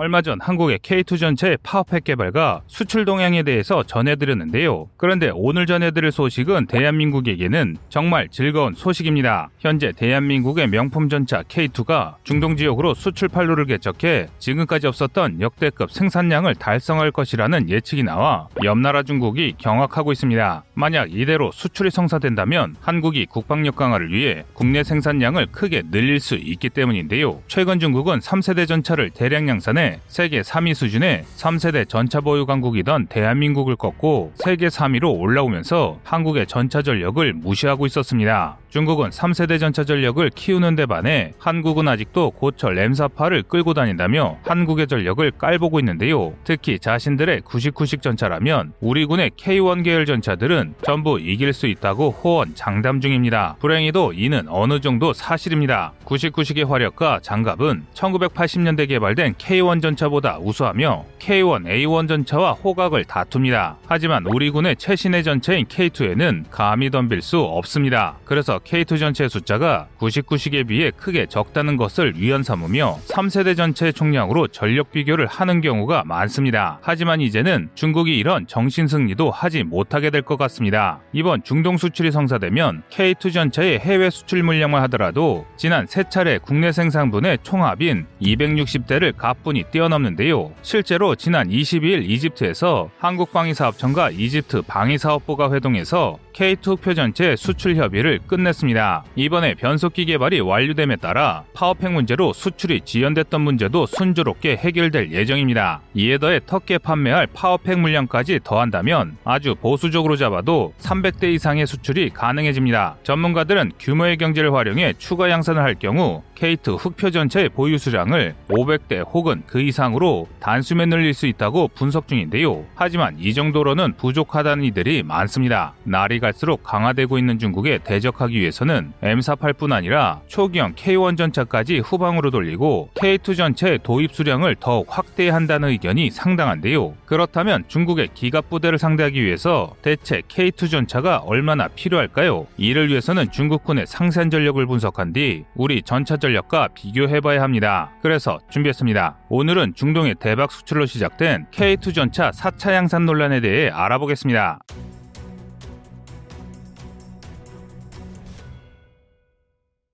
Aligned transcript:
얼마 0.00 0.22
전 0.22 0.40
한국의 0.40 0.78
K2 0.78 1.18
전체의 1.18 1.58
파워팩 1.64 2.04
개발과 2.04 2.62
수출 2.68 3.04
동향에 3.04 3.42
대해서 3.42 3.82
전해드렸는데요. 3.82 4.88
그런데 4.96 5.32
오늘 5.34 5.66
전해드릴 5.66 6.12
소식은 6.12 6.66
대한민국에게는 6.66 7.76
정말 7.88 8.28
즐거운 8.28 8.74
소식입니다. 8.74 9.50
현재 9.58 9.90
대한민국의 9.90 10.68
명품 10.68 11.08
전차 11.08 11.42
K2가 11.42 12.14
중동 12.22 12.56
지역으로 12.56 12.94
수출 12.94 13.26
판로를 13.26 13.66
개척해 13.66 14.28
지금까지 14.38 14.86
없었던 14.86 15.40
역대급 15.40 15.90
생산량을 15.90 16.54
달성할 16.54 17.10
것이라는 17.10 17.68
예측이 17.68 18.04
나와 18.04 18.46
옆나라 18.62 19.02
중국이 19.02 19.54
경악하고 19.58 20.12
있습니다. 20.12 20.62
만약 20.74 21.12
이대로 21.12 21.50
수출이 21.50 21.90
성사된다면 21.90 22.76
한국이 22.80 23.26
국방력 23.26 23.74
강화를 23.74 24.12
위해 24.12 24.44
국내 24.52 24.84
생산량을 24.84 25.48
크게 25.50 25.82
늘릴 25.90 26.20
수 26.20 26.36
있기 26.36 26.68
때문인데요. 26.68 27.42
최근 27.48 27.80
중국은 27.80 28.20
3세대 28.20 28.68
전차를 28.68 29.10
대량 29.10 29.48
양산해 29.48 29.87
세계 30.08 30.42
3위 30.42 30.74
수준의 30.74 31.24
3세대 31.36 31.88
전차 31.88 32.20
보유 32.20 32.46
강국이던 32.46 33.06
대한민국을 33.06 33.76
꺾고 33.76 34.32
세계 34.34 34.68
3위로 34.68 35.18
올라오면서 35.18 36.00
한국의 36.04 36.46
전차 36.46 36.82
전력을 36.82 37.32
무시하고 37.34 37.86
있었습니다. 37.86 38.58
중국은 38.70 39.08
3세대 39.08 39.58
전차 39.58 39.82
전력을 39.84 40.28
키우는 40.30 40.76
데 40.76 40.84
반해 40.84 41.32
한국은 41.38 41.88
아직도 41.88 42.32
고철 42.32 42.76
M48을 42.76 43.48
끌고 43.48 43.72
다닌다며 43.72 44.36
한국의 44.44 44.86
전력을 44.86 45.30
깔보고 45.32 45.80
있는데요. 45.80 46.34
특히 46.44 46.78
자신들의 46.78 47.40
99식 47.40 48.02
전차라면 48.02 48.74
우리 48.80 49.06
군의 49.06 49.30
K1 49.30 49.84
계열 49.84 50.04
전차들은 50.04 50.74
전부 50.82 51.18
이길 51.18 51.52
수 51.54 51.66
있다고 51.66 52.10
호언 52.10 52.54
장담 52.54 53.00
중입니다. 53.00 53.56
불행히도 53.58 54.12
이는 54.12 54.44
어느 54.48 54.80
정도 54.80 55.14
사실입니다. 55.14 55.92
99식의 56.04 56.68
화력과 56.68 57.20
장갑은 57.22 57.86
1980년대 57.94 58.88
개발된 58.88 59.34
K1 59.34 59.80
전차보다 59.80 60.38
우수하며 60.40 61.04
K1 61.18 61.64
A1 61.64 62.08
전차와 62.08 62.52
호각을 62.52 63.04
다툽니다. 63.04 63.76
하지만 63.86 64.26
우리 64.26 64.50
군의 64.50 64.76
최신의 64.76 65.24
전차인 65.24 65.64
K2에는 65.66 66.44
감히 66.50 66.90
덤빌 66.90 67.22
수 67.22 67.40
없습니다. 67.40 68.18
그래서 68.24 68.57
K2 68.58 68.98
전체의 68.98 69.28
숫자가 69.30 69.88
99식에 69.98 70.66
비해 70.68 70.90
크게 70.96 71.26
적다는 71.26 71.76
것을 71.76 72.14
위헌 72.16 72.42
삼으며 72.42 72.98
3세대 73.08 73.56
전체 73.56 73.90
총량으로 73.92 74.48
전력 74.48 74.92
비교를 74.92 75.26
하는 75.26 75.60
경우가 75.60 76.04
많습니다. 76.04 76.78
하지만 76.82 77.20
이제는 77.20 77.70
중국이 77.74 78.16
이런 78.16 78.46
정신 78.46 78.86
승리도 78.88 79.30
하지 79.30 79.62
못하게 79.64 80.10
될 80.10 80.22
것 80.22 80.36
같습니다. 80.36 81.00
이번 81.12 81.42
중동 81.42 81.76
수출이 81.78 82.10
성사되면 82.10 82.82
K2 82.90 83.32
전차의 83.32 83.78
해외 83.78 84.10
수출 84.10 84.42
물량만 84.42 84.82
하더라도 84.82 85.46
지난 85.56 85.86
세 85.86 86.04
차례 86.10 86.38
국내 86.38 86.70
생산분의 86.72 87.38
총합인 87.42 88.06
260대를 88.20 89.16
가뿐히 89.16 89.64
뛰어넘는데요. 89.70 90.52
실제로 90.62 91.14
지난 91.14 91.48
22일 91.48 92.08
이집트에서 92.10 92.90
한국방위사업청과 92.98 94.10
이집트 94.10 94.62
방위사업부가 94.62 95.52
회동해서 95.52 96.18
K2 96.34 96.80
흑표 96.80 96.94
전차 96.94 97.34
수출 97.36 97.76
협의를 97.76 98.20
끝냈습니다. 98.26 99.04
이번에 99.16 99.54
변속기 99.54 100.06
개발이 100.06 100.40
완료됨에 100.40 100.96
따라 100.96 101.44
파워팩 101.54 101.92
문제로 101.92 102.32
수출이 102.32 102.82
지연됐던 102.82 103.40
문제도 103.40 103.86
순조롭게 103.86 104.56
해결될 104.56 105.12
예정입니다. 105.12 105.80
이에 105.94 106.18
더해 106.18 106.40
터키에 106.46 106.78
판매할 106.78 107.26
파워팩 107.26 107.78
물량까지 107.78 108.40
더한다면 108.42 109.16
아주 109.24 109.54
보수적으로 109.54 110.16
잡아도 110.16 110.72
300대 110.78 111.34
이상의 111.34 111.66
수출이 111.66 112.10
가능해집니다. 112.10 112.96
전문가들은 113.02 113.72
규모의 113.78 114.16
경제를 114.16 114.54
활용해 114.54 114.94
추가 114.98 115.30
양산을 115.30 115.62
할 115.62 115.74
경우 115.74 116.22
K2 116.38 116.76
흑표 116.78 117.10
전차의 117.10 117.48
보유 117.50 117.78
수량을 117.78 118.34
500대 118.48 119.04
혹은 119.12 119.42
그 119.46 119.60
이상으로 119.60 120.28
단숨에 120.40 120.86
늘릴 120.86 121.12
수 121.12 121.26
있다고 121.26 121.68
분석 121.74 122.06
중인데요. 122.06 122.64
하지만 122.76 123.16
이 123.18 123.34
정도로는 123.34 123.94
부족하다는 123.96 124.64
이들이 124.64 125.02
많습니다. 125.02 125.74
날이 125.82 126.20
갈수록 126.20 126.62
강화되고 126.62 127.18
있는 127.18 127.38
중국에 127.38 127.78
대적하기 127.78 128.37
위해서는 128.40 128.92
M48뿐 129.02 129.72
아니라 129.72 130.20
초기형 130.26 130.74
K1 130.74 131.16
전차까지 131.16 131.78
후방으로 131.80 132.30
돌리고 132.30 132.90
K2 132.94 133.36
전체 133.36 133.78
도입 133.82 134.14
수량을 134.14 134.56
더욱 134.60 134.86
확대해야 134.88 135.34
한다는 135.34 135.68
의견이 135.70 136.10
상당한데요. 136.10 136.94
그렇다면 137.06 137.64
중국의 137.68 138.08
기갑 138.14 138.50
부대를 138.50 138.78
상대하기 138.78 139.22
위해서 139.22 139.74
대체 139.82 140.22
K2 140.28 140.70
전차가 140.70 141.18
얼마나 141.18 141.68
필요할까요? 141.68 142.46
이를 142.56 142.88
위해서는 142.88 143.30
중국군의 143.30 143.86
상세한 143.86 144.30
전력을 144.30 144.64
분석한 144.66 145.12
뒤 145.12 145.44
우리 145.54 145.82
전차 145.82 146.16
전력과 146.16 146.68
비교해봐야 146.74 147.42
합니다. 147.42 147.90
그래서 148.02 148.38
준비했습니다. 148.50 149.16
오늘은 149.28 149.74
중동의 149.74 150.16
대박 150.20 150.52
수출로 150.52 150.86
시작된 150.86 151.46
K2 151.50 151.94
전차 151.94 152.30
4차 152.30 152.72
양산 152.72 153.06
논란에 153.06 153.40
대해 153.40 153.70
알아보겠습니다. 153.70 154.60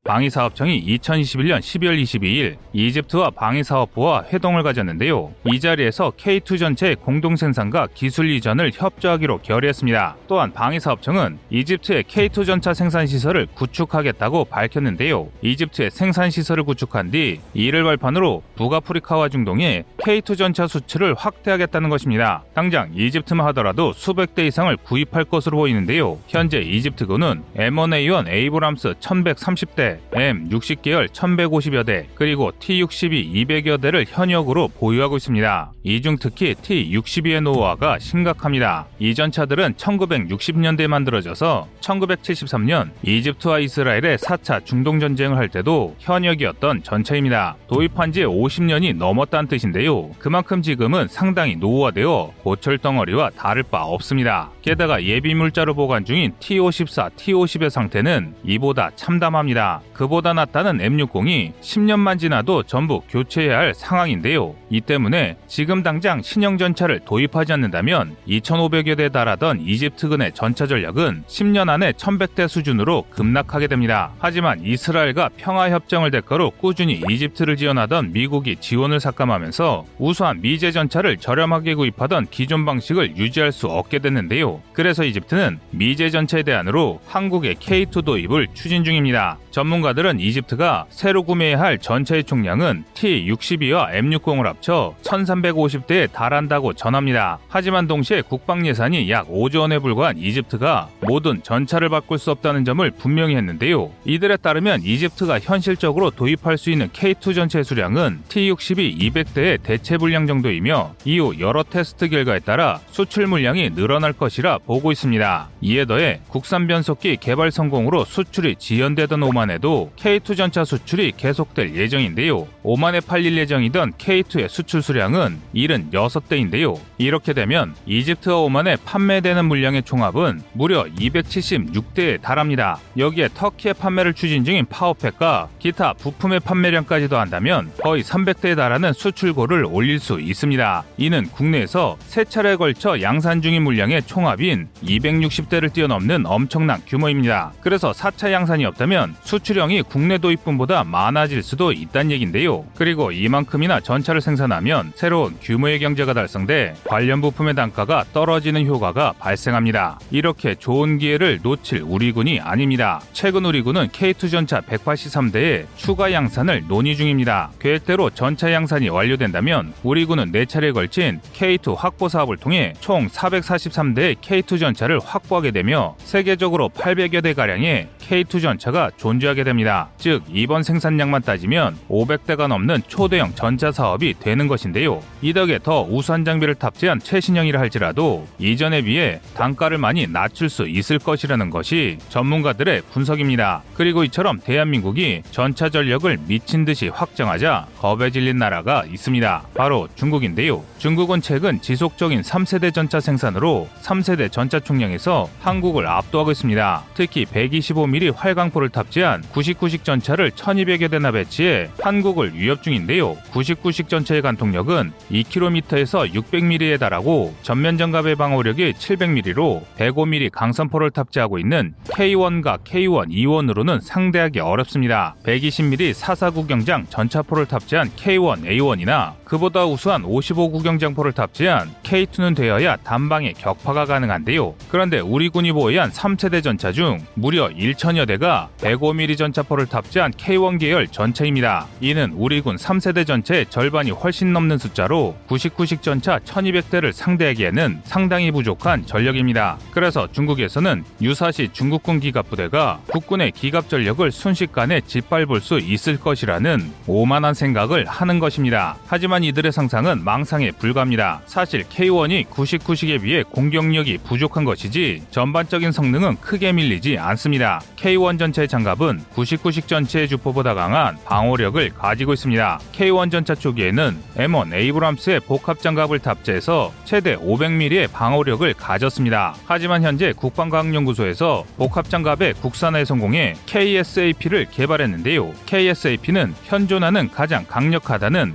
방위사업청이 0.05 0.85
2021년 0.85 1.61
12월 1.61 2.03
22일 2.03 2.57
이집트와 2.75 3.31
방위사업부와 3.31 4.25
회동을 4.31 4.63
가졌는데요. 4.63 5.33
이 5.47 5.59
자리에서 5.59 6.13
K2 6.19 6.59
전체 6.59 6.95
공동 6.95 7.37
생산과 7.37 7.89
기술 7.95 8.31
이전을 8.31 8.73
협조하기로 8.75 9.39
결의했습니다. 9.39 10.17
또한 10.29 10.53
방위사업청은 10.53 11.39
이집트의 11.49 12.05
K2 12.05 12.45
전차 12.45 12.75
생산 12.75 13.07
시설을 13.07 13.47
구축하겠다고 13.55 14.45
밝혔는데요. 14.45 15.29
이집트의 15.41 15.91
생산 15.91 16.31
시설을 16.31 16.65
구축한 16.65 17.11
뒤 17.11 17.41
이를 17.55 17.83
발판으로 17.85 18.43
북아프리카와 18.57 19.31
중동에 19.31 19.85
K2 19.99 20.37
전차 20.37 20.67
수출을 20.67 21.15
확대하겠다는 21.15 21.89
것입니다. 21.89 22.45
당장 22.55 22.91
이집트만 22.95 23.47
하더라도 23.49 23.95
수백 23.95 24.35
대 24.35 24.47
이상을 24.47 24.77
구입할 24.77 25.25
것으로 25.25 25.57
보이는데요. 25.57 26.19
현재 26.29 26.59
이집트군은 26.59 27.43
M1A1 27.57 28.29
에이브람스 28.29 28.95
1130대 29.01 29.94
M 30.13 30.49
60계열 30.49 31.09
1150여 31.09 31.85
대, 31.87 32.07
그리고 32.15 32.53
T62 32.53 33.33
200여 33.47 33.81
대를 33.81 34.05
현역으로 34.09 34.69
보유하고 34.69 35.17
있습니다. 35.17 35.73
이 35.85 36.01
중 36.01 36.17
특히 36.19 36.55
T62의 36.55 37.41
노후화가 37.43 37.99
심각합니다. 37.99 38.87
이 38.99 39.15
전 39.15 39.31
차들은 39.31 39.75
1960년대에 39.75 40.89
만들어져서 40.89 41.69
1973년 41.81 42.91
이집트와 43.03 43.59
이스라엘의 43.61 44.19
4차 44.19 44.65
중동 44.65 44.99
전쟁을 45.01 45.37
할 45.37 45.49
때도 45.49 45.95
현역이었던 45.99 46.83
전차입니다. 46.83 47.57
도입한 47.69 48.13
지 48.13 48.23
50년이 48.25 48.97
넘었다는 48.97 49.49
뜻인데요. 49.49 50.11
그만큼 50.19 50.63
지금은 50.63 51.09
상당히 51.09 51.57
노후화되어 51.57 52.33
고철 52.43 52.79
덩어리와 52.79 53.31
다를 53.31 53.63
바 53.63 53.85
없습니다. 53.85 54.51
게다가 54.63 55.03
예비 55.05 55.35
물자로 55.35 55.75
보관 55.75 56.05
중인 56.05 56.33
T54, 56.41 57.11
T50의 57.17 57.71
상태는 57.71 58.35
이보다 58.45 58.91
참담합니다. 58.97 59.81
그보다 59.93 60.33
낫다는 60.33 60.79
M60이 60.79 61.53
10년만 61.61 62.19
지나도 62.19 62.65
전부 62.65 63.01
교체해야 63.09 63.59
할 63.59 63.75
상황인데요. 63.75 64.55
이 64.71 64.81
때문에 64.81 65.37
지금 65.47 65.83
당장 65.83 66.21
신형 66.21 66.59
전차를 66.59 67.01
도입하지 67.05 67.53
않는다면 67.53 68.17
2,500여 68.29 68.97
대 68.97 69.09
달하던 69.09 69.61
이집트군의 69.61 70.33
전차 70.35 70.67
전력은 70.67 71.25
10년 71.29 71.69
안에 71.69 71.93
1,100대 71.93 72.49
수준으로 72.49 73.07
급락하게 73.11 73.69
됩니다. 73.69 74.11
하지만 74.19 74.61
이스라엘과 74.65 75.31
평화 75.37 75.71
협정을 75.71 76.11
대가로 76.11 76.51
꾸준히 76.51 77.03
이집트를 77.09 77.57
지원하던 77.57 78.13
미국이 78.13 78.57
지원을 78.57 78.99
삭감하면서 79.01 79.85
우수한 79.99 80.41
미제 80.41 80.73
전차를 80.73 81.19
저렴하게 81.19 81.75
구입하던 81.75 82.27
기존 82.31 82.65
방식을 82.65 83.17
유지할 83.17 83.53
수 83.53 83.69
없게 83.69 84.01
됐는데요. 84.01 84.61
그래서 84.73 85.05
이집트는 85.05 85.61
미제 85.71 86.11
전차에 86.11 86.43
대안으로 86.43 87.01
한국의 87.07 87.57
K2 87.57 88.05
도입을 88.05 88.49
추진 88.55 88.83
중입니다. 88.83 89.39
전문 89.51 89.74
가들은 89.81 90.21
이집트가 90.21 90.87
새로 90.89 91.23
구매해야 91.23 91.59
할 91.59 91.79
전차의 91.79 92.25
총량은 92.25 92.85
T-62와 92.95 93.93
M60을 93.93 94.45
합쳐 94.45 94.95
1350대에 95.03 96.11
달한다고 96.13 96.73
전합니다. 96.73 97.39
하지만 97.49 97.87
동시에 97.87 98.23
국방 98.23 98.67
예산이 98.67 99.11
약 99.11 99.29
5조 99.29 99.61
원에 99.61 99.79
불과한 99.79 100.19
이집트가 100.19 100.89
모든 101.01 101.43
전차를 101.43 101.89
바꿀 101.89 102.19
수 102.19 102.31
없다는 102.31 102.65
점을 102.65 102.89
분명히 102.91 103.37
했는데요. 103.37 103.91
이들에 104.05 104.37
따르면 104.37 104.83
이집트가 104.83 105.41
현실적으로 105.41 106.11
도입할 106.11 106.59
수 106.59 106.71
있는 106.71 106.89
K2 106.89 107.35
전체 107.35 107.63
수량은 107.63 108.21
T-62 108.29 108.99
200대의 108.99 109.63
대체 109.63 109.99
분량 109.99 110.27
정도이며 110.27 110.95
이후 111.05 111.35
여러 111.41 111.63
테스트 111.63 112.09
결과에 112.09 112.39
따라 112.41 112.81
수출 112.91 113.27
물량이 113.27 113.75
늘어날 113.75 114.13
것이라 114.13 114.59
보고 114.59 114.93
있습니다. 114.93 115.49
이에 115.61 115.85
더해 115.85 116.21
국산 116.29 116.67
변속기 116.67 117.19
개발 117.19 117.51
성공으로 117.51 118.05
수출이 118.05 118.57
지연되던 118.57 119.23
오만에도 119.23 119.64
내년에도 119.65 119.91
K2 119.97 120.37
전차 120.37 120.63
수출이 120.63 121.15
계속될 121.17 121.75
예정인데요. 121.75 122.47
오만에 122.63 123.01
팔릴 123.01 123.37
예정이던 123.39 123.95
K2의 123.95 124.49
수출 124.49 124.83
수량은 124.83 125.41
76대인데요. 125.55 126.79
이렇게 126.99 127.33
되면 127.33 127.75
이집트와 127.87 128.37
오만에 128.41 128.77
판매되는 128.85 129.45
물량의 129.47 129.83
총합은 129.85 130.43
무려 130.53 130.85
276대에 130.85 132.21
달합니다. 132.21 132.79
여기에 132.99 133.31
터키의 133.35 133.75
판매를 133.75 134.13
추진 134.13 134.45
중인 134.45 134.67
파워팩과 134.67 135.49
기타 135.59 135.95
부품의 135.95 136.41
판매량까지도 136.41 137.19
한다면 137.19 137.73
거의 137.83 138.03
300대에 138.03 138.57
달하는 138.57 138.93
수출고를 138.93 139.65
올릴 139.65 139.99
수 139.99 140.21
있습니다. 140.21 140.85
이는 140.99 141.25
국내에서 141.25 141.97
세 142.01 142.25
차례에 142.25 142.57
걸쳐 142.57 143.01
양산 143.01 143.41
중인 143.41 143.63
물량의 143.63 144.03
총합인 144.03 144.69
260대를 144.83 145.73
뛰어넘는 145.73 146.27
엄청난 146.27 146.83
규모입니다. 146.87 147.53
그래서 147.63 147.93
4차 147.93 148.31
양산이 148.31 148.65
없다면 148.67 149.17
수출 149.23 149.54
형이 149.59 149.83
국내 149.83 150.19
도입분보다 150.19 150.85
많아질 150.85 151.43
수도 151.43 151.73
있다는 151.73 152.13
얘긴데요. 152.13 152.65
그리고 152.75 153.13
이만큼이나 153.13 153.81
전차를 153.81 154.21
생산하면 154.21 154.93
새로운 154.95 155.37
규모의 155.41 155.79
경제가 155.79 156.15
달성돼 156.15 156.75
관련 156.85 157.21
부품의 157.21 157.55
단가가 157.55 158.05
떨어지는 158.15 158.67
효과가 158.67 159.13
발생합니다. 159.19 159.99
이렇게 160.11 160.55
좋은 160.55 160.99
기회를 160.99 161.41
놓칠 161.43 161.83
우리 161.87 162.13
군이 162.13 162.41
아닙니다. 162.41 163.01
최근 163.13 163.45
우리 163.45 163.61
군은 163.61 163.89
K2 163.89 164.31
전차 164.31 164.61
183대의 164.63 165.67
추가 165.77 166.11
양산을 166.13 166.65
논의 166.67 166.97
중입니다. 166.97 167.51
계획대로 167.59 168.09
전차 168.11 168.51
양산이 168.53 168.89
완료된다면 168.89 169.75
우리 169.83 170.07
군은 170.07 170.33
4차례에 170.33 170.73
걸친 170.73 171.21
K2 171.35 171.77
확보 171.77 172.09
사업을 172.09 172.39
통해 172.39 172.73
총 172.81 173.09
443대의 173.09 174.17
K2 174.21 174.59
전차를 174.59 175.01
확보하게 175.01 175.51
되며 175.51 175.97
세계적으로 175.99 176.71
800여 176.71 177.23
대 177.23 177.35
가량의 177.35 177.89
K2 178.01 178.41
전차가 178.41 178.91
존재하 178.97 179.35
게 179.45 179.51
됩니다. 179.51 179.89
즉 179.99 180.25
이번 180.29 180.63
생산량만 180.63 181.23
따지면 181.23 181.77
500대가 181.89 182.49
넘는 182.49 182.83
초대형 182.89 183.35
전차 183.35 183.71
사업이 183.71 184.15
되는 184.19 184.49
것인데요. 184.49 185.03
이 185.23 185.33
덕에 185.33 185.61
더 185.63 185.83
우수한 185.83 186.25
장비를 186.25 186.57
탑재한 186.57 186.99
최신형이라 186.99 187.61
할지라도 187.61 188.27
이전에 188.39 188.83
비해 188.83 189.21
단가를 189.35 189.79
많이 189.79 190.07
낮출 190.07 190.49
수 190.49 190.67
있을 190.67 190.99
것이라는 190.99 191.51
것이 191.51 191.99
전문가들의 192.09 192.83
분석입니다. 192.93 193.63
그리고 193.75 194.03
이처럼 194.05 194.41
대한민국이 194.41 195.23
전차 195.31 195.69
전력을 195.69 196.19
미친 196.27 196.65
듯이 196.65 196.89
확장하자 196.89 197.67
겁에 197.79 198.11
질린 198.11 198.39
나라가 198.39 198.85
있습니다. 198.91 199.43
바로 199.55 199.89
중국인데요. 199.95 200.65
중국은 200.79 201.21
최근 201.21 201.61
지속적인 201.61 202.23
3세대 202.23 202.73
전차 202.73 203.01
생산으로 203.01 203.69
3세대 203.83 204.33
전차 204.33 204.59
총량에서 204.61 205.29
한국을 205.41 205.87
압도하고 205.87 206.31
있습니다. 206.31 206.85
특히 206.95 207.25
125mm 207.27 208.15
활강포를 208.17 208.71
탑재한 208.71 209.23
99식 209.35 209.85
전차를 209.85 210.31
1200여 210.31 210.91
대나 210.91 211.11
배치해 211.11 211.69
한국을 211.83 212.35
위협 212.35 212.63
중인데요. 212.63 213.17
99식 213.33 213.89
전차의 213.89 214.23
간통력은 214.23 214.93
2km에서 215.11 216.13
600mm에 216.13 216.79
달하고 216.79 217.35
전면 217.43 217.77
장갑의 217.77 218.15
방어력이 218.15 218.73
700mm로 218.75 219.63
105mm 219.77 220.31
강선포를 220.31 220.93
탑재하고 220.93 221.39
있는 221.39 221.75
K1과 221.89 222.63
K1 222.65 223.11
E1으로는 223.11 223.81
상대하기 223.81 224.41
어렵습니다. 224.41 225.17
120mm 225.25 225.93
449 225.93 226.47
경장 226.47 226.87
전차포를 226.89 227.47
탑재한 227.47 227.91
K1 227.97 228.45
A1이나 228.45 229.15
그보다 229.25 229.65
우수한 229.67 230.03
55구경장포를 230.03 231.15
탑재한 231.15 231.75
K2는 231.83 232.37
되어야 232.37 232.77
단방에 232.77 233.33
격파가 233.33 233.87
가능한데요. 233.87 234.55
그런데 234.69 235.01
우리 235.01 235.29
군이 235.29 235.53
보유한 235.53 235.91
3세대 235.91 236.43
전차 236.43 236.73
중 236.73 236.99
무려 237.15 237.49
1천여 237.49 238.07
대가 238.07 238.49
105mm 238.59 239.17
전차포를 239.19 239.67
탑재한 239.67 240.13
K1 240.13 240.61
계열 240.61 240.87
전차입니다. 240.89 241.67
이는 241.81 242.13
우리 242.15 242.41
군 242.41 242.57
3세대 242.57 243.07
전체의 243.07 243.47
절반이 243.51 243.91
훨씬 243.91 244.33
넘는 244.33 244.59
숫자로 244.59 245.17
99식 245.29 245.83
전차 245.83 246.19
1200대를 246.19 246.93
상대하기에는 246.93 247.81
상당히 247.85 248.31
부족한 248.31 248.87
전력입니다. 248.87 249.59
그래서 249.71 250.09
중국에서는 250.11 250.85
유사시 251.01 251.51
중국군 251.53 252.01
기갑 252.01 252.29
부대가 252.29 252.81
국군의 252.91 253.33
기갑 253.33 253.69
전력을 253.69 254.11
순식간에 254.11 254.81
짓밟을 254.83 255.41
수 255.41 255.59
있을 255.59 255.99
것이라는 255.99 256.73
오만한 256.87 257.35
생각을 257.35 257.87
하는 257.87 258.19
것입니다. 258.19 258.77
하지만 258.87 259.14
이들의 259.23 259.53
상상은 259.53 260.03
망상에 260.03 260.51
불과합니다. 260.51 261.21
사실 261.27 261.63
K1이 261.65 262.27
99식에 262.29 263.03
비해 263.03 263.23
공격력이 263.23 263.99
부족한 263.99 264.45
것이지 264.45 265.03
전반적인 265.11 265.71
성능은 265.71 266.17
크게 266.21 266.53
밀리지 266.53 266.99
않습니다. 266.99 267.61
K1 267.77 268.19
전차의 268.19 268.49
장갑은 268.49 269.03
99식 269.15 269.69
전체의 269.69 270.09
주포보다 270.09 270.55
강한 270.55 270.97
방어력을 271.05 271.71
가지고 271.71 272.15
있습니다. 272.15 272.59
K1 272.73 273.11
전차 273.11 273.35
초기에는 273.35 273.97
M1 274.17 274.53
에이브람스의 274.53 275.21
복합 275.21 275.61
장갑을 275.61 275.99
탑재해서 275.99 276.73
최대 276.85 277.17
500mm의 277.17 277.93
방어력을 277.93 278.53
가졌습니다. 278.55 279.35
하지만 279.47 279.83
현재 279.83 280.13
국방과학연구소에서 280.13 281.45
복합 281.57 281.91
장갑의 281.91 282.35
국산화에 282.35 282.85
성공해 282.85 283.35
KSAP를 283.47 284.47
개발했는데요. 284.51 285.33
KSAP는 285.47 286.35
현존하는 286.45 287.11
가장 287.11 287.45
강력하다는 287.47 288.35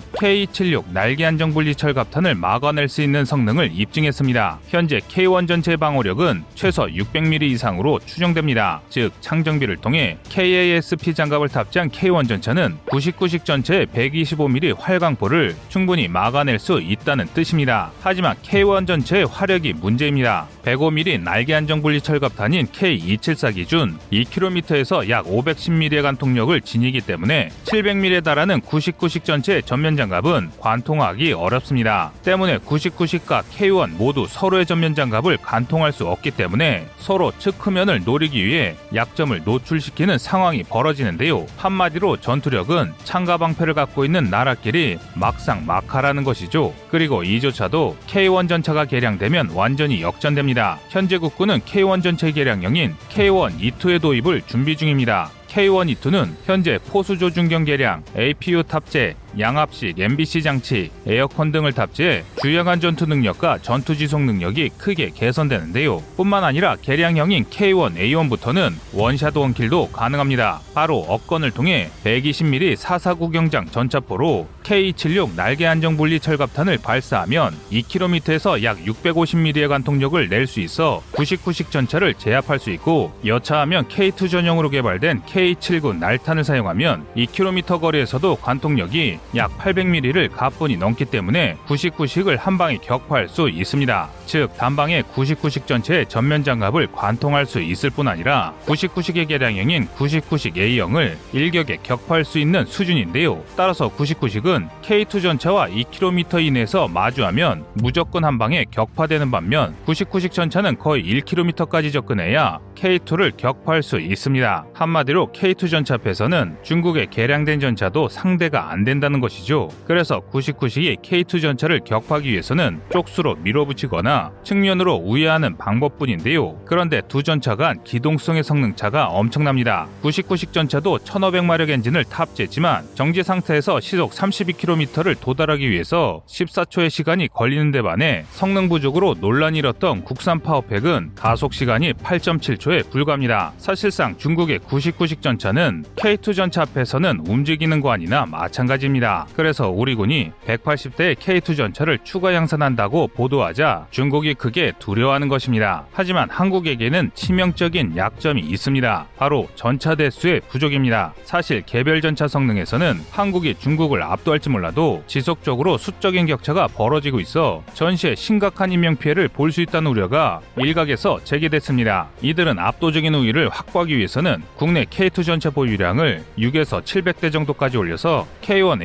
K76 0.69 0.92
날개 0.92 1.25
안정 1.25 1.54
분리 1.54 1.74
철갑탄을 1.75 2.36
막아낼 2.36 2.88
수 2.88 3.01
있는 3.01 3.25
성능을 3.25 3.71
입증했습니다. 3.74 4.60
현재 4.68 5.00
K1 5.00 5.48
전체 5.48 5.75
방어력은 5.75 6.44
최소 6.56 6.86
600mm 6.86 7.42
이상으로 7.44 8.00
추정됩니다. 8.06 8.81
즉 8.89 9.12
창정비를 9.21 9.77
통해 9.77 10.18
KASP 10.30 11.13
장갑을 11.13 11.50
탑재한 11.50 11.89
K1 11.89 12.27
전차는 12.27 12.77
99식 12.88 13.45
전체의 13.45 13.88
125mm 13.88 14.75
활강포를 14.80 15.56
충분히 15.69 16.07
막아낼 16.07 16.60
수 16.60 16.80
있다는 16.80 17.25
뜻입니다. 17.33 17.92
하지만 18.01 18.36
K1 18.38 18.88
전체의 18.88 19.25
화력이 19.25 19.74
문제입니다. 19.74 20.48
105mm 20.63 21.21
날개 21.21 21.54
안정 21.54 21.81
분리 21.81 22.00
철갑탄인 22.00 22.68
K274 22.68 23.56
기준 23.56 23.98
2km에서 24.12 25.10
약 25.10 25.25
510mm의 25.25 26.01
관통력을 26.04 26.62
지니기 26.62 27.01
때문에 27.01 27.50
700mm에 27.66 28.24
달하는 28.24 28.62
99식 28.62 29.24
전체 29.24 29.62
전면 29.62 29.95
장갑은 29.98 30.51
관통하기 30.59 31.33
어렵습니다. 31.33 32.11
때문에 32.23 32.59
99식과 32.59 33.44
K1 33.44 33.97
모두 33.97 34.25
서로의 34.27 34.65
전면 34.65 34.95
장갑을 34.95 35.38
관통할 35.38 35.91
수 35.91 36.07
없기 36.07 36.31
때문에 36.31 36.88
서로 36.97 37.31
측면을 37.38 38.03
노리기 38.03 38.45
위해 38.45 38.75
약점을 38.94 39.41
노출시키는 39.44 40.17
상황이 40.17 40.63
벌어지는데요. 40.63 41.45
한마디로 41.57 42.17
전투력은 42.17 42.94
창과 43.03 43.38
방패를 43.38 43.73
갖고 43.73 44.06
있는 44.06 44.29
나라끼리 44.29 44.97
막상막하라는 45.15 46.23
것이죠. 46.23 46.73
그리고 46.89 47.23
이조차도 47.23 47.97
K1 48.07 48.50
전차가 48.50 48.85
개량되면 48.85 49.51
완전히 49.53 50.01
역전됩니다. 50.01 50.79
현재 50.89 51.17
국군은 51.17 51.59
K1 51.61 52.03
전차 52.03 52.31
개량형인 52.31 52.95
K1 53.09 53.59
E2의 53.59 54.01
도입을 54.01 54.44
준비 54.47 54.75
중입니다. 54.75 55.31
K1 55.50 55.95
E2는 55.95 56.35
현재 56.45 56.79
포수 56.89 57.17
조준경 57.17 57.65
개량, 57.65 58.03
APU 58.15 58.63
탑재, 58.63 59.15
양압식 59.37 59.99
NBC 60.00 60.41
장치, 60.43 60.89
에어컨 61.05 61.51
등을 61.51 61.73
탑재해 61.73 62.23
주요한 62.41 62.79
전투 62.79 63.05
능력과 63.05 63.59
전투 63.59 63.95
지속 63.95 64.21
능력이 64.21 64.69
크게 64.77 65.11
개선되는데요. 65.13 66.01
뿐만 66.15 66.44
아니라 66.44 66.75
개량형인 66.81 67.45
K1 67.45 67.95
A1부터는 67.95 68.73
one 68.94 69.11
shot 69.11 69.35
one 69.35 69.54
kill도 69.54 69.89
가능합니다. 69.92 70.61
바로 70.73 70.99
up-gun을 71.07 71.51
통해 71.51 71.89
120mm 72.04 72.75
44구경장 72.75 73.66
전차포로 73.68 74.47
K276 74.63 75.35
날개 75.35 75.65
안정 75.65 75.97
분리 75.97 76.19
철갑탄을 76.19 76.77
발사하면 76.80 77.56
2km에서 77.71 78.63
약 78.63 78.77
650mm의 78.80 79.68
관통력을 79.68 80.30
낼 80.30 80.49
수 80.49 80.61
있어 80.61 81.04
99식 81.13 81.69
전차를 81.69 82.15
제압할 82.15 82.57
수 82.57 82.71
있고 82.71 83.11
여차하면 83.23 83.87
K2 83.87 84.30
전용으로 84.31 84.69
개발된 84.69 85.21
K79 85.23 85.97
날탄을 85.97 86.44
사용하면 86.44 87.06
2km 87.15 87.80
거리에서도 87.80 88.37
관통력이 88.37 89.19
약 89.35 89.57
800mm를 89.57 90.31
가뿐히 90.31 90.78
넘기 90.78 91.06
때문에 91.06 91.57
99식을 91.68 92.38
한 92.38 92.57
방에 92.57 92.78
격파할 92.78 93.28
수 93.30 93.49
있습니다. 93.49 94.09
즉 94.26 94.56
단방에 94.57 95.02
99식 95.02 95.66
전체의 95.66 96.07
전면 96.07 96.44
장갑을 96.44 96.88
관통할 96.92 97.45
수 97.45 97.61
있을 97.61 97.90
뿐 97.90 98.07
아니라 98.07 98.54
99식의 98.66 99.28
개량형인 99.28 99.88
99식 99.97 100.57
A형을 100.57 101.18
일격에 101.33 101.78
격파할 101.81 102.26
수 102.26 102.40
있는 102.40 102.66
수준인데요. 102.66 103.44
따라서 103.56 103.90
99식은 103.90 104.69
K2 104.81 105.21
전차와 105.21 105.69
2km 105.69 106.45
이내에서 106.45 106.88
마주하면 106.88 107.66
무조건 107.73 108.26
한 108.26 108.38
방에 108.38 108.66
격파되는 108.69 109.31
반면 109.31 109.76
99식 109.85 110.31
전차는 110.31 110.78
거의 110.78 111.04
1km까지 111.04 111.92
접근해야 111.92 112.59
K2를 112.76 113.35
격파할 113.35 113.83
수 113.83 113.99
있습니다. 113.99 114.66
한마디로 114.73 115.31
K2 115.33 115.69
전차 115.69 115.95
앞에서는 115.95 116.57
중국의 116.64 117.07
개량된 117.09 117.59
전차도 117.59 118.09
상대가 118.09 118.71
안 118.71 118.83
된다는 118.83 119.08
한다는 119.09 119.19
것이죠. 119.19 119.69
그래서 119.85 120.21
99식이 120.31 121.01
K2 121.01 121.42
전차를 121.42 121.81
격파하기 121.83 122.31
위해서는 122.31 122.80
쪽수로 122.92 123.35
밀어붙이거나 123.35 124.31
측면으로 124.44 124.95
우회하는 124.95 125.57
방법뿐인데요. 125.57 126.59
그런데 126.66 127.01
두 127.07 127.23
전차 127.23 127.56
간 127.56 127.83
기동성의 127.83 128.44
성능 128.44 128.75
차가 128.75 129.07
엄청납니다. 129.07 129.87
99식 130.04 130.54
전차도 130.54 130.99
1500마력 130.99 131.69
엔진을 131.69 132.06
탑재했지만 132.06 132.87
정지 132.95 133.23
상태에서 133.23 133.80
시속 133.80 134.11
32km를 134.11 135.19
도달하기 135.19 135.69
위해서 135.69 136.21
14초의 136.28 136.89
시간이 136.89 137.28
걸리는 137.30 137.71
데 137.71 137.81
반해 137.81 138.25
성능 138.30 138.69
부족으로 138.69 139.16
논란이 139.19 139.59
일었던 139.59 140.04
국산 140.04 140.39
파워팩은 140.39 141.16
가속 141.16 141.54
시간이 141.54 141.94
8.7초에 141.94 142.89
불과합니다. 142.89 143.54
사실상 143.57 144.18
중국의 144.18 144.59
99식 144.59 145.21
전차는 145.21 145.85
K2 145.95 146.35
전차 146.35 146.61
앞에서는 146.61 147.23
움직이는 147.28 147.81
거 147.81 147.92
아니나 147.92 148.25
마찬가지입니다. 148.25 148.98
그래서 149.35 149.69
우리 149.69 149.95
군이 149.95 150.31
180대의 150.47 151.15
K2 151.15 151.56
전차를 151.57 151.99
추가 152.03 152.33
양산한다고 152.33 153.07
보도하자 153.09 153.87
중국이 153.91 154.33
크게 154.33 154.73
두려워하는 154.79 155.27
것입니다. 155.27 155.85
하지만 155.91 156.29
한국에게는 156.29 157.11
치명적인 157.13 157.97
약점이 157.97 158.41
있습니다. 158.41 159.07
바로 159.18 159.47
전차 159.56 159.95
대수의 159.95 160.41
부족입니다. 160.49 161.13
사실 161.23 161.61
개별 161.65 162.01
전차 162.01 162.27
성능에서는 162.27 163.01
한국이 163.11 163.56
중국을 163.59 164.01
압도할지 164.03 164.49
몰라도 164.49 165.03
지속적으로 165.07 165.77
수적인 165.77 166.25
격차가 166.27 166.68
벌어지고 166.68 167.19
있어 167.19 167.63
전시에 167.73 168.15
심각한 168.15 168.71
인명 168.71 168.95
피해를 168.95 169.27
볼 169.27 169.49
수 169.49 169.61
있다는 169.61 169.89
우려가 169.89 170.41
일각에서 170.57 171.19
제기됐습니다. 171.23 172.07
이들은 172.21 172.59
압도적인 172.59 173.15
우위를 173.15 173.49
확보하기 173.49 173.97
위해서는 173.97 174.44
국내 174.57 174.83
K2 174.85 175.25
전차 175.25 175.49
보유량을 175.49 176.23
6에서 176.37 176.83
700대 176.83 177.31
정도까지 177.31 177.77
올려서 177.77 178.27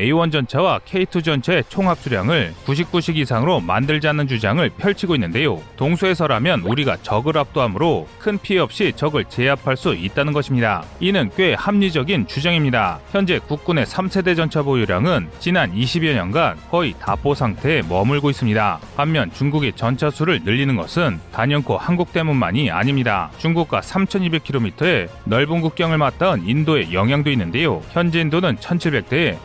K1A1 0.04 0.32
전차와 0.32 0.80
K2 0.80 1.24
전차의 1.24 1.64
총 1.68 1.84
합 1.84 1.98
수량을 1.98 2.54
99식 2.64 3.16
이상으로 3.16 3.60
만들자는 3.60 4.26
주장을 4.26 4.66
펼치고 4.70 5.14
있는데요. 5.16 5.60
동수에서라면 5.76 6.60
우리가 6.60 6.96
적을 7.02 7.36
압도하므로 7.36 8.08
큰 8.18 8.38
피해 8.38 8.58
없이 8.58 8.92
적을 8.96 9.26
제압할 9.26 9.76
수 9.76 9.94
있다는 9.94 10.32
것입니다. 10.32 10.82
이는 11.00 11.30
꽤 11.36 11.52
합리적인 11.52 12.26
주장입니다. 12.26 13.00
현재 13.12 13.38
국군의 13.38 13.84
3세대 13.84 14.34
전차 14.34 14.62
보유량은 14.62 15.28
지난 15.40 15.74
20여 15.74 16.14
년간 16.14 16.56
거의 16.70 16.94
다포 16.98 17.34
상태에 17.34 17.82
머물고 17.82 18.30
있습니다. 18.30 18.80
반면 18.96 19.30
중국의 19.32 19.74
전차 19.74 20.08
수를 20.08 20.40
늘리는 20.42 20.74
것은 20.74 21.20
단연코 21.32 21.76
한국 21.76 22.14
때문만이 22.14 22.70
아닙니다. 22.70 23.30
중국과 23.38 23.80
3200km의 23.80 25.08
넓은 25.24 25.60
국경을 25.60 25.98
맞닿은 25.98 26.48
인도의 26.48 26.94
영향도 26.94 27.30
있는데요. 27.30 27.82
현재 27.90 28.20
인도는 28.20 28.56
1700대에 28.56 29.36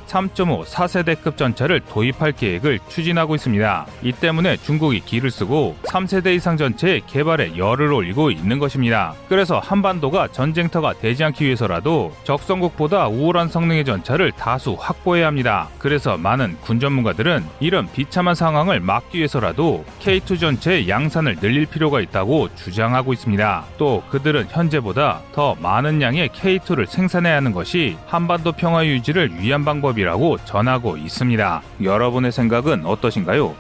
3.5 0.49 0.65
4세대급 0.65 1.37
전차를 1.37 1.81
도입할 1.81 2.31
계획을 2.31 2.79
추진하고 2.87 3.35
있습니다. 3.35 3.85
이 4.01 4.11
때문에 4.11 4.57
중국이 4.57 5.01
기를 5.01 5.29
쓰고 5.29 5.75
3세대 5.83 6.35
이상 6.35 6.57
전체의 6.57 7.01
개발에 7.07 7.57
열을 7.57 7.93
올리고 7.93 8.31
있는 8.31 8.59
것입니다. 8.59 9.13
그래서 9.27 9.59
한반도가 9.59 10.29
전쟁터가 10.29 10.93
되지 10.93 11.23
않기 11.23 11.45
위해서라도 11.45 12.11
적성국보다 12.23 13.07
우월한 13.07 13.49
성능의 13.49 13.85
전차를 13.85 14.31
다수 14.31 14.75
확보해야 14.79 15.27
합니다. 15.27 15.67
그래서 15.77 16.17
많은 16.17 16.57
군 16.61 16.79
전문가들은 16.79 17.43
이런 17.59 17.87
비참한 17.91 18.35
상황을 18.35 18.79
막기 18.79 19.19
위해서라도 19.19 19.85
K2 20.01 20.39
전체의 20.39 20.89
양산을 20.89 21.37
늘릴 21.37 21.65
필요가 21.65 22.01
있다고 22.01 22.49
주장하고 22.55 23.13
있습니다. 23.13 23.65
또 23.77 24.03
그들은 24.09 24.47
현재보다 24.49 25.21
더 25.33 25.55
많은 25.61 26.01
양의 26.01 26.29
K2를 26.29 26.85
생산해야 26.85 27.35
하는 27.35 27.51
것이 27.51 27.97
한반도 28.07 28.51
평화 28.51 28.85
유지를 28.85 29.39
위한 29.39 29.65
방법이라고 29.65 30.38
전하고 30.45 30.97
있습니다. 30.97 31.61
여러분의 31.81 32.31
생각은 32.31 32.85
어떠신가요? 32.85 33.55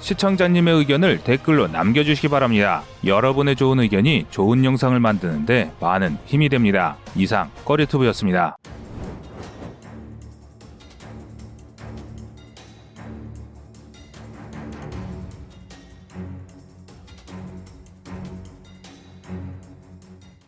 시청자님의 0.00 0.74
의견을 0.74 1.18
댓글로 1.24 1.68
남겨주시기 1.68 2.28
바랍니다. 2.28 2.82
여러분의 3.04 3.56
좋은 3.56 3.80
의견이 3.80 4.26
좋은 4.30 4.64
영상을 4.64 4.98
만드는데 4.98 5.72
많은 5.80 6.18
힘이 6.26 6.48
됩니다. 6.48 6.96
이상 7.16 7.50
꺼리투브였습니다. 7.64 8.57